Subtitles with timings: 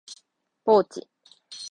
[0.65, 1.07] ポーチ